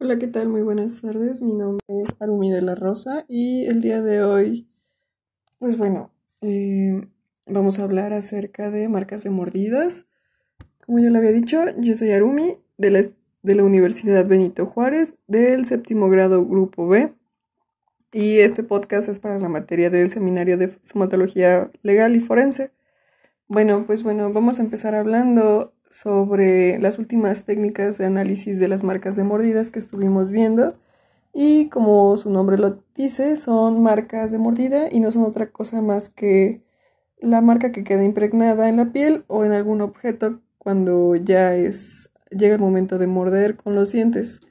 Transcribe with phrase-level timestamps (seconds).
[0.00, 0.48] Hola, ¿qué tal?
[0.48, 1.42] Muy buenas tardes.
[1.42, 4.68] Mi nombre es Arumi de la Rosa y el día de hoy,
[5.58, 7.02] pues bueno, eh,
[7.48, 10.06] vamos a hablar acerca de marcas de mordidas.
[10.86, 13.00] Como ya lo había dicho, yo soy Arumi de la,
[13.42, 17.12] de la Universidad Benito Juárez del séptimo grado Grupo B
[18.12, 22.70] y este podcast es para la materia del Seminario de Somatología Legal y Forense.
[23.50, 28.84] Bueno, pues bueno, vamos a empezar hablando sobre las últimas técnicas de análisis de las
[28.84, 30.76] marcas de mordidas que estuvimos viendo.
[31.32, 35.80] Y como su nombre lo dice, son marcas de mordida y no son otra cosa
[35.80, 36.62] más que
[37.20, 42.10] la marca que queda impregnada en la piel o en algún objeto cuando ya es
[42.30, 44.42] llega el momento de morder con los dientes.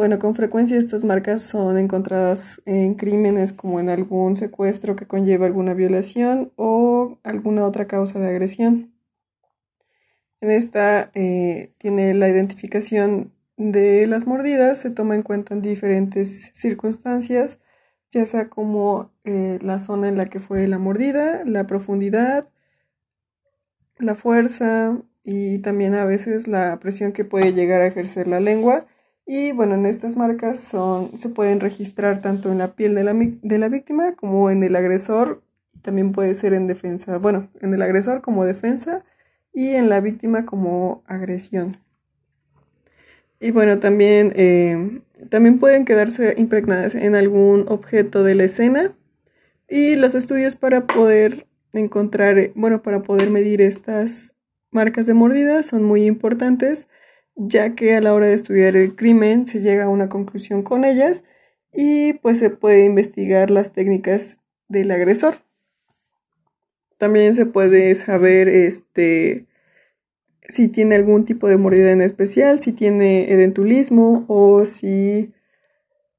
[0.00, 5.44] Bueno, con frecuencia estas marcas son encontradas en crímenes como en algún secuestro que conlleva
[5.44, 8.94] alguna violación o alguna otra causa de agresión.
[10.40, 16.50] En esta eh, tiene la identificación de las mordidas, se toma en cuenta en diferentes
[16.54, 17.60] circunstancias,
[18.10, 22.48] ya sea como eh, la zona en la que fue la mordida, la profundidad,
[23.98, 28.86] la fuerza y también a veces la presión que puede llegar a ejercer la lengua
[29.26, 33.14] y bueno, en estas marcas son, se pueden registrar tanto en la piel de la,
[33.14, 35.42] de la víctima como en el agresor.
[35.82, 39.04] También puede ser en defensa, bueno, en el agresor como defensa
[39.52, 41.76] y en la víctima como agresión.
[43.40, 48.94] Y bueno, también, eh, también pueden quedarse impregnadas en algún objeto de la escena.
[49.68, 54.34] Y los estudios para poder encontrar, bueno, para poder medir estas
[54.72, 56.88] marcas de mordida son muy importantes
[57.36, 60.84] ya que a la hora de estudiar el crimen se llega a una conclusión con
[60.84, 61.24] ellas
[61.72, 64.38] y pues se puede investigar las técnicas
[64.68, 65.34] del agresor.
[66.98, 69.46] También se puede saber este
[70.48, 75.32] si tiene algún tipo de mordida en especial, si tiene edentulismo o si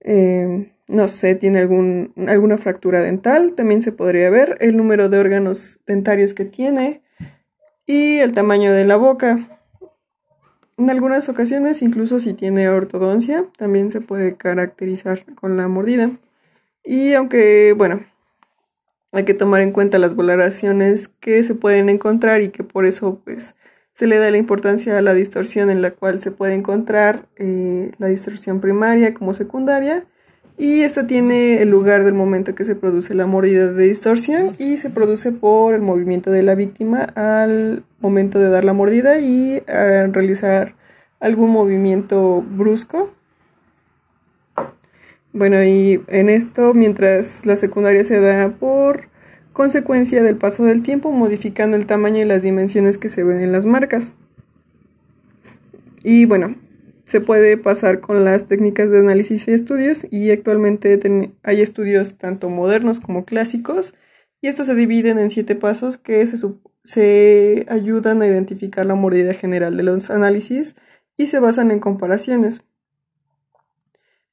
[0.00, 5.18] em, no sé, tiene algún, alguna fractura dental, también se podría ver el número de
[5.18, 7.02] órganos dentarios que tiene
[7.86, 9.53] y el tamaño de la boca.
[10.76, 16.10] En algunas ocasiones, incluso si tiene ortodoncia, también se puede caracterizar con la mordida.
[16.82, 18.04] Y aunque, bueno,
[19.12, 23.20] hay que tomar en cuenta las valoraciones que se pueden encontrar y que por eso
[23.24, 23.54] pues
[23.92, 27.92] se le da la importancia a la distorsión en la cual se puede encontrar eh,
[27.98, 30.04] la distorsión primaria como secundaria
[30.56, 34.78] y esta tiene el lugar del momento que se produce la mordida de distorsión y
[34.78, 39.60] se produce por el movimiento de la víctima al momento de dar la mordida y
[39.66, 40.76] realizar
[41.18, 43.14] algún movimiento brusco.
[45.32, 49.08] Bueno, y en esto, mientras la secundaria se da por
[49.52, 53.50] consecuencia del paso del tiempo, modificando el tamaño y las dimensiones que se ven en
[53.50, 54.14] las marcas.
[56.04, 56.54] Y bueno,
[57.04, 60.98] se puede pasar con las técnicas de análisis y estudios y actualmente
[61.42, 63.94] hay estudios tanto modernos como clásicos
[64.40, 66.38] y estos se dividen en siete pasos que se,
[66.82, 70.76] se ayudan a identificar la mordida general de los análisis
[71.16, 72.62] y se basan en comparaciones.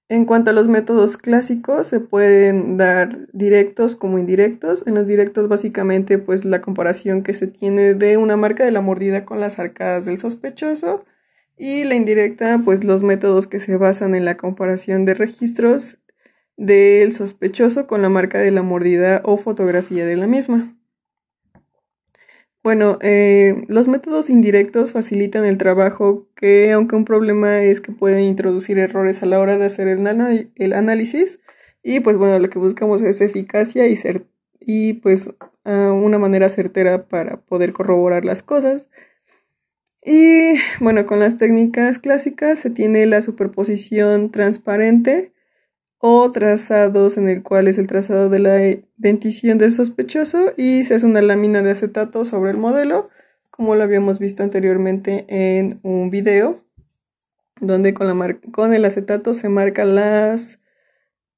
[0.09, 4.85] En cuanto a los métodos clásicos, se pueden dar directos como indirectos.
[4.85, 8.81] En los directos, básicamente, pues la comparación que se tiene de una marca de la
[8.81, 11.05] mordida con las arcadas del sospechoso
[11.57, 15.99] y la indirecta, pues los métodos que se basan en la comparación de registros
[16.57, 20.77] del sospechoso con la marca de la mordida o fotografía de la misma.
[22.63, 28.19] Bueno, eh, los métodos indirectos facilitan el trabajo que, aunque un problema es que pueden
[28.21, 31.39] introducir errores a la hora de hacer el, el análisis,
[31.81, 33.99] y pues bueno, lo que buscamos es eficacia y,
[34.59, 38.87] y pues una manera certera para poder corroborar las cosas.
[40.03, 45.31] Y bueno, con las técnicas clásicas se tiene la superposición transparente
[45.99, 48.57] o trazados en el cual es el trazado de la
[48.97, 53.09] dentición del sospechoso y se hace una lámina de acetato sobre el modelo,
[53.51, 56.65] como lo habíamos visto anteriormente en un video,
[57.59, 60.59] donde con, la con el acetato se marcan las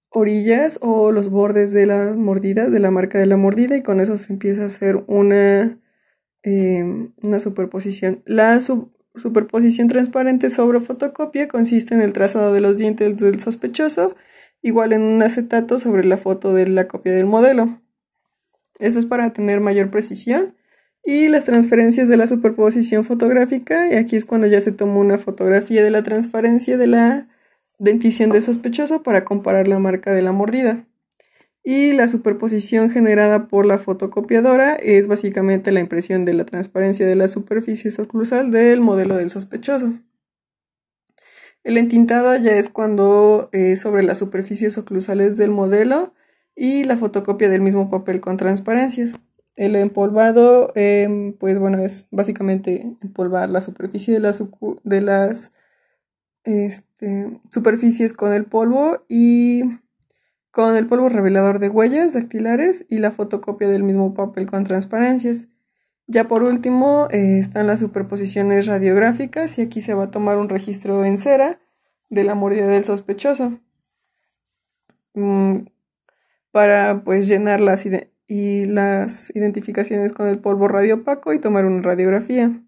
[0.07, 3.99] orillas o los bordes de la mordida, de la marca de la mordida, y con
[3.99, 5.77] eso se empieza a hacer una
[6.43, 8.21] Em, una superposición.
[8.25, 8.59] La
[9.15, 14.13] superposición transparente sobre fotocopia consiste en el trazado de los dientes del sospechoso,
[14.61, 17.81] igual en un acetato sobre la foto de la copia del modelo.
[18.79, 20.55] Eso es para tener mayor precisión.
[21.05, 25.17] Y las transferencias de la superposición fotográfica, y aquí es cuando ya se tomó una
[25.17, 27.27] fotografía de la transparencia de la
[27.79, 30.87] dentición del sospechoso para comparar la marca de la mordida
[31.63, 37.15] y la superposición generada por la fotocopiadora es básicamente la impresión de la transparencia de
[37.15, 39.93] la superficie oclusal del modelo del sospechoso.
[41.63, 46.13] El entintado ya es cuando eh, sobre las superficies oclusales del modelo
[46.55, 49.15] y la fotocopia del mismo papel con transparencias.
[49.55, 55.53] El empolvado, em, pues bueno, es básicamente empolvar la superficie de las,
[56.43, 59.63] este, superficies con el polvo y
[60.53, 65.47] con el polvo revelador de huellas dactilares y la fotocopia del mismo papel con transparencias.
[66.05, 70.49] Ya por último eh, están las superposiciones radiográficas y aquí se va a tomar un
[70.49, 71.59] registro en cera
[72.11, 73.59] de la mordida del sospechoso
[75.15, 75.61] mm,
[76.51, 77.87] para pues llenar las
[78.27, 82.61] y las identificaciones con el polvo radiopaco y tomar una radiografía.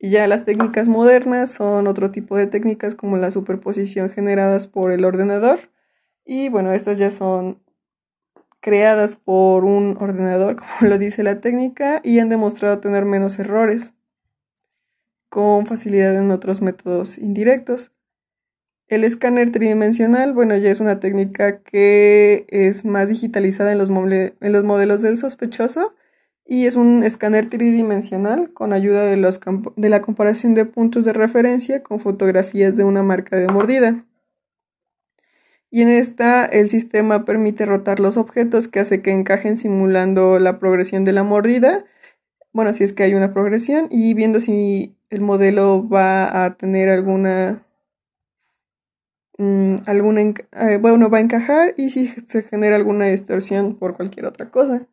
[0.00, 5.04] Ya las técnicas modernas son otro tipo de técnicas como la superposición generadas por el
[5.04, 5.58] ordenador
[6.26, 7.62] y bueno, estas ya son
[8.60, 13.94] creadas por un ordenador, como lo dice la técnica, y han demostrado tener menos errores
[15.28, 17.92] con facilidad en otros métodos indirectos.
[18.88, 24.52] El escáner tridimensional, bueno, ya es una técnica que es más digitalizada en los, en
[24.52, 25.94] los modelos del sospechoso
[26.44, 29.40] y es un escáner tridimensional con ayuda de, los
[29.74, 34.04] de la comparación de puntos de referencia con fotografías de una marca de mordida
[35.70, 40.58] y en esta el sistema permite rotar los objetos que hace que encajen simulando la
[40.58, 41.84] progresión de la mordida,
[42.52, 46.88] bueno, si es que hay una progresión y viendo si el modelo va a tener
[46.88, 47.66] alguna,
[49.38, 54.26] mm, alguna eh, bueno, va a encajar y si se genera alguna distorsión por cualquier
[54.26, 54.88] otra cosa.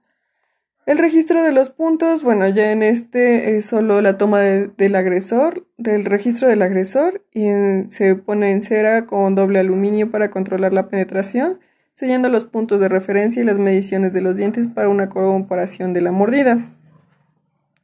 [0.85, 5.65] El registro de los puntos, bueno, ya en este es solo la toma del agresor,
[5.77, 7.47] del registro del agresor, y
[7.87, 11.61] se pone en cera con doble aluminio para controlar la penetración,
[11.93, 16.01] sellando los puntos de referencia y las mediciones de los dientes para una comparación de
[16.01, 16.59] la mordida.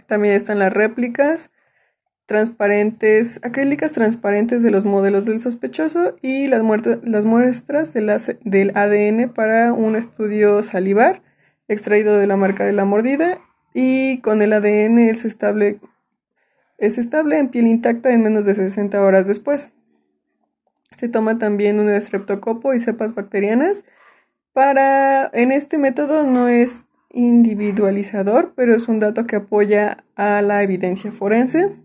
[0.08, 1.52] También están las réplicas
[2.26, 6.62] transparentes, acrílicas transparentes de los modelos del sospechoso y las,
[7.04, 11.22] las muestras del ADN para un estudio salivar
[11.70, 13.40] extraído de la marca de la mordida
[13.74, 15.80] y con el ADN es estable,
[16.78, 19.72] es estable en piel intacta en menos de 60 horas después.
[20.96, 23.86] Se toma también un estreptocopo y cepas bacterianas.
[24.52, 30.64] Para, en este método no es individualizador, pero es un dato que apoya a la
[30.64, 31.80] evidencia forense,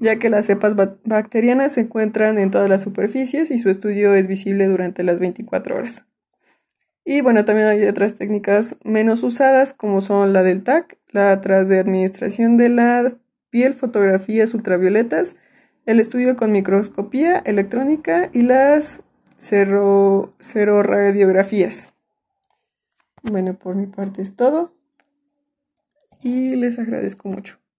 [0.00, 4.26] ya que las cepas bacterianas se encuentran en todas las superficies y su estudio es
[4.26, 6.06] visible durante las 24 horas.
[7.10, 11.66] Y bueno, también hay otras técnicas menos usadas como son la del TAC, la tras
[11.66, 13.16] de administración de la
[13.48, 15.36] piel, fotografías ultravioletas,
[15.86, 19.04] el estudio con microscopía electrónica y las
[19.38, 20.34] cero,
[20.82, 21.94] radiografías.
[23.22, 24.74] Bueno, por mi parte es todo
[26.22, 27.58] y les agradezco mucho.